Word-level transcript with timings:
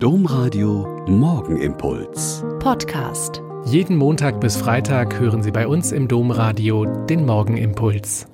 Domradio 0.00 1.04
Morgenimpuls. 1.08 2.44
Podcast. 2.60 3.42
Jeden 3.64 3.96
Montag 3.96 4.40
bis 4.40 4.56
Freitag 4.56 5.18
hören 5.18 5.42
Sie 5.42 5.50
bei 5.50 5.66
uns 5.66 5.90
im 5.90 6.06
Domradio 6.06 6.84
den 6.84 7.26
Morgenimpuls. 7.26 8.28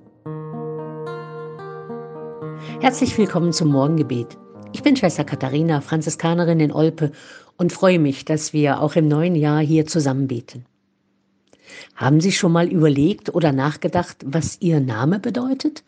Herzlich 2.82 3.16
willkommen 3.16 3.54
zum 3.54 3.68
Morgengebet. 3.68 4.36
Ich 4.74 4.82
bin 4.82 4.94
Schwester 4.94 5.24
Katharina, 5.24 5.80
Franziskanerin 5.80 6.60
in 6.60 6.70
Olpe 6.70 7.12
und 7.56 7.72
freue 7.72 7.98
mich, 7.98 8.26
dass 8.26 8.52
wir 8.52 8.82
auch 8.82 8.94
im 8.94 9.08
neuen 9.08 9.34
Jahr 9.34 9.60
hier 9.60 9.86
zusammen 9.86 10.26
beten. 10.26 10.66
Haben 11.96 12.20
Sie 12.20 12.32
schon 12.32 12.52
mal 12.52 12.68
überlegt 12.68 13.34
oder 13.34 13.52
nachgedacht, 13.52 14.18
was 14.26 14.58
Ihr 14.60 14.80
Name 14.80 15.18
bedeutet? 15.18 15.82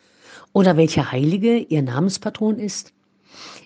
Oder 0.55 0.79
welcher 0.79 1.13
Heilige 1.13 1.59
Ihr 1.59 1.83
Namenspatron 1.83 2.59
ist? 2.59 2.95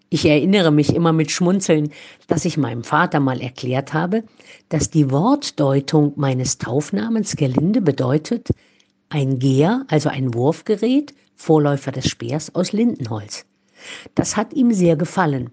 Ich 0.09 0.27
erinnere 0.27 0.73
mich 0.73 0.95
immer 0.95 1.12
mit 1.12 1.30
Schmunzeln, 1.30 1.91
dass 2.27 2.45
ich 2.45 2.57
meinem 2.57 2.82
Vater 2.82 3.20
mal 3.20 3.41
erklärt 3.41 3.95
habe, 3.95 4.24
dass 4.69 4.91
die 4.91 5.11
Wortdeutung 5.11 6.12
meines 6.16 6.59
Taufnamens 6.59 7.37
Gerlinde 7.37 7.80
bedeutet 7.80 8.48
ein 9.09 9.38
Geher, 9.38 9.84
also 9.88 10.09
ein 10.09 10.34
Wurfgerät, 10.34 11.14
Vorläufer 11.37 11.92
des 11.92 12.09
Speers 12.09 12.55
aus 12.55 12.73
Lindenholz. 12.73 13.45
Das 14.14 14.37
hat 14.37 14.52
ihm 14.52 14.73
sehr 14.73 14.97
gefallen. 14.97 15.51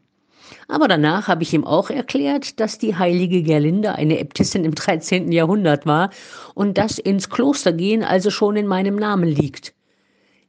Aber 0.67 0.87
danach 0.87 1.27
habe 1.27 1.43
ich 1.43 1.53
ihm 1.53 1.65
auch 1.65 1.89
erklärt, 1.89 2.59
dass 2.59 2.77
die 2.77 2.95
heilige 2.95 3.43
Gerlinde 3.43 3.95
eine 3.95 4.19
Äbtissin 4.19 4.65
im 4.65 4.75
13. 4.75 5.31
Jahrhundert 5.31 5.85
war 5.85 6.09
und 6.55 6.77
dass 6.77 6.99
ins 6.99 7.29
Kloster 7.29 7.73
gehen 7.73 8.03
also 8.03 8.29
schon 8.29 8.55
in 8.55 8.67
meinem 8.67 8.95
Namen 8.95 9.27
liegt. 9.27 9.73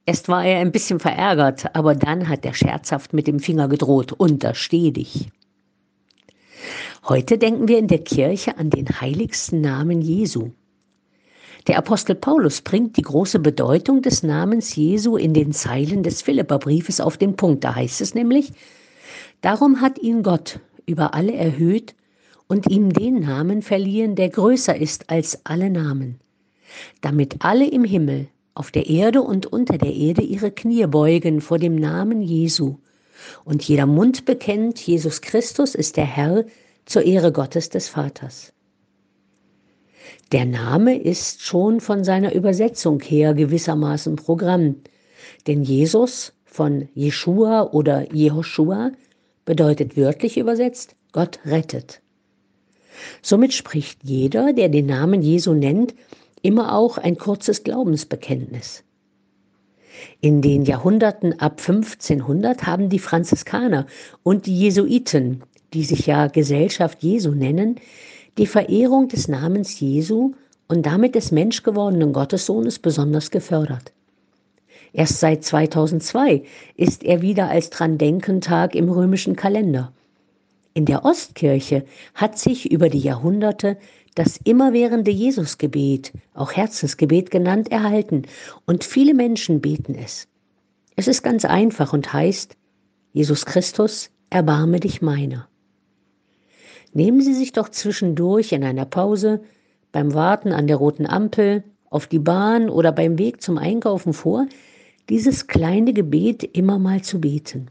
Erst 0.09 0.31
war 0.31 0.43
er 0.43 0.61
ein 0.61 0.73
bisschen 0.73 1.01
verärgert, 1.01 1.77
aber 1.77 1.95
dann 1.95 2.31
hat 2.31 2.47
er 2.47 2.55
scherzhaft 2.55 3.13
mit 3.13 3.27
dem 3.27 3.41
Finger 3.41 3.69
gedroht, 3.69 4.11
untersteh 4.11 4.91
dich. 4.91 5.29
Heute 7.07 7.37
denken 7.37 7.69
wir 7.69 7.79
in 7.79 7.89
der 7.89 7.99
Kirche 7.99 8.57
an 8.57 8.71
den 8.71 8.87
heiligsten 9.03 9.61
Namen 9.61 10.01
Jesu. 10.01 10.53
Der 11.67 11.77
Apostel 11.77 12.15
Paulus 12.15 12.63
bringt 12.63 12.97
die 12.97 13.03
große 13.03 13.39
Bedeutung 13.39 14.01
des 14.01 14.23
Namens 14.23 14.75
Jesu 14.75 15.19
in 15.19 15.35
den 15.35 15.53
Zeilen 15.53 16.03
des 16.03 16.23
Philipperbriefes 16.23 17.03
auf 17.03 17.19
den 17.19 17.37
Punkt. 17.37 17.63
Da 17.63 17.75
heißt 17.75 18.01
es 18.01 18.15
nämlich, 18.15 18.53
darum 19.43 19.83
hat 19.83 19.99
ihn 19.99 20.23
Gott 20.23 20.59
über 20.87 21.13
alle 21.13 21.35
erhöht 21.35 21.95
und 22.47 22.71
ihm 22.71 22.95
den 22.95 23.21
Namen 23.21 23.61
verliehen, 23.61 24.15
der 24.15 24.31
größer 24.31 24.75
ist 24.75 25.11
als 25.11 25.45
alle 25.45 25.69
Namen, 25.69 26.19
damit 27.03 27.45
alle 27.45 27.69
im 27.69 27.85
Himmel 27.85 28.29
auf 28.59 28.73
der 28.73 28.89
Erde 28.89 29.23
und 29.23 29.47
unter 29.47 29.79
der 29.79 29.95
Erde 29.95 30.23
ihre 30.23 30.51
Knie 30.51 30.87
beugen 30.87 31.41
vor 31.41 31.59
dem 31.59 31.77
Namen 31.77 32.23
Jesu 32.23 32.79
und 33.45 33.63
jeder 33.63 33.87
Mund 33.87 34.25
bekennt, 34.25 34.81
Jesus 34.81 35.21
Christus 35.21 35.75
ist 35.77 35.97
der 35.97 36.07
Herr 36.07 36.45
zur 36.85 37.05
Ehre 37.05 37.31
Gottes 37.31 37.69
des 37.69 37.89
Vaters. 37.89 38.53
Der 40.33 40.45
Name 40.45 41.01
ist 41.01 41.43
schon 41.43 41.81
von 41.81 42.03
seiner 42.03 42.35
Übersetzung 42.35 43.01
her 43.01 43.33
gewissermaßen 43.33 44.17
Programm, 44.17 44.77
denn 45.47 45.63
Jesus 45.63 46.33
von 46.45 46.89
Jeshua 46.95 47.63
oder 47.63 48.13
Jehoshua 48.13 48.93
bedeutet 49.45 49.97
wörtlich 49.97 50.37
übersetzt 50.37 50.97
Gott 51.13 51.39
rettet. 51.45 52.03
Somit 53.23 53.55
spricht 53.55 54.03
jeder, 54.03 54.53
der 54.53 54.69
den 54.69 54.87
Namen 54.87 55.23
Jesu 55.23 55.55
nennt, 55.55 55.95
immer 56.43 56.75
auch 56.75 56.99
ein 56.99 57.19
kurzes 57.19 57.65
Glaubensbekenntnis. 57.65 58.85
In 60.21 60.43
den 60.43 60.65
Jahrhunderten 60.65 61.41
ab 61.41 61.61
1500 61.61 62.67
haben 62.67 62.89
die 62.89 62.99
Franziskaner 62.99 63.87
und 64.23 64.47
die 64.47 64.59
Jesuiten, 64.59 65.43
die 65.75 65.85
sich 65.85 66.07
ja 66.07 66.29
Gesellschaft 66.29 67.03
Jesu 67.03 67.33
nennen, 67.33 67.77
die 68.39 68.47
Verehrung 68.47 69.09
des 69.09 69.29
Namens 69.29 69.81
Jesu 69.81 70.33
und 70.69 70.87
damit 70.87 71.15
des 71.15 71.33
menschgewordenen 71.33 72.13
Gottessohnes 72.13 72.79
besonders 72.79 73.31
gefördert. 73.31 73.93
Erst 74.93 75.21
seit 75.21 75.45
2002 75.45 76.45
ist 76.77 77.05
er 77.05 77.21
wieder 77.21 77.49
als 77.49 77.71
Drandenkentag 77.71 78.75
im 78.75 78.91
römischen 78.91 79.37
Kalender. 79.37 79.93
In 80.75 80.85
der 80.85 81.05
Ostkirche 81.05 81.85
hat 82.15 82.39
sich 82.39 82.71
über 82.71 82.89
die 82.89 83.01
Jahrhunderte 83.01 83.79
das 84.19 84.37
immerwährende 84.43 85.13
Jesusgebet, 85.13 86.13
auch 86.35 86.51
Herzensgebet 86.51 87.31
genannt, 87.31 87.71
erhalten 87.71 88.23
und 88.67 88.83
viele 88.83 89.15
Menschen 89.15 89.61
beten 89.61 89.95
es. 89.95 90.27
Es 90.97 91.07
ist 91.07 91.23
ganz 91.23 91.45
einfach 91.45 91.93
und 91.93 92.13
heißt, 92.13 92.57
Jesus 93.13 93.47
Christus, 93.47 94.11
erbarme 94.29 94.81
dich 94.81 95.03
meiner. 95.03 95.49
Nehmen 96.93 97.21
Sie 97.21 97.33
sich 97.33 97.53
doch 97.53 97.69
zwischendurch 97.69 98.51
in 98.51 98.65
einer 98.65 98.87
Pause, 98.87 99.41
beim 99.93 100.13
Warten 100.15 100.51
an 100.51 100.67
der 100.67 100.79
roten 100.79 101.07
Ampel, 101.07 101.63
auf 101.89 102.09
die 102.09 102.19
Bahn 102.19 102.69
oder 102.69 102.91
beim 102.91 103.19
Weg 103.19 103.41
zum 103.41 103.57
Einkaufen 103.57 104.13
vor, 104.13 104.47
dieses 105.09 105.47
kleine 105.47 105.93
Gebet 105.93 106.43
immer 106.43 106.81
mal 106.81 107.03
zu 107.03 107.21
beten. 107.21 107.71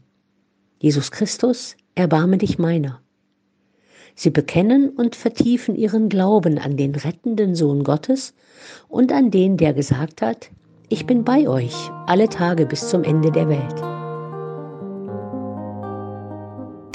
Jesus 0.80 1.10
Christus, 1.10 1.76
erbarme 1.94 2.38
dich 2.38 2.58
meiner. 2.58 3.02
Sie 4.18 4.30
bekennen 4.30 4.88
und 4.88 5.14
vertiefen 5.14 5.76
ihren 5.76 6.08
Glauben 6.08 6.58
an 6.58 6.76
den 6.76 6.96
rettenden 6.96 7.54
Sohn 7.54 7.84
Gottes 7.84 8.34
und 8.88 9.12
an 9.12 9.30
den, 9.30 9.56
der 9.56 9.72
gesagt 9.72 10.22
hat, 10.22 10.50
ich 10.88 11.06
bin 11.06 11.22
bei 11.22 11.48
euch 11.48 11.72
alle 12.08 12.28
Tage 12.28 12.66
bis 12.66 12.88
zum 12.88 13.04
Ende 13.04 13.30
der 13.30 13.48
Welt. 13.48 13.76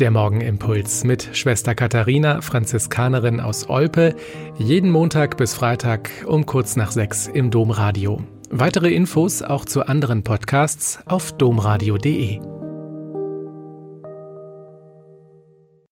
Der 0.01 0.11
Morgenimpuls 0.11 1.05
mit 1.05 1.29
Schwester 1.31 1.75
Katharina, 1.75 2.41
Franziskanerin 2.41 3.39
aus 3.39 3.69
Olpe, 3.69 4.17
jeden 4.57 4.91
Montag 4.91 5.37
bis 5.37 5.53
Freitag 5.53 6.09
um 6.27 6.45
kurz 6.45 6.75
nach 6.75 6.91
sechs 6.91 7.27
im 7.27 7.51
Domradio. 7.51 8.21
Weitere 8.49 8.91
Infos 8.93 9.41
auch 9.41 9.63
zu 9.63 9.87
anderen 9.87 10.23
Podcasts 10.23 10.99
auf 11.05 11.31
domradio.de. 11.31 12.52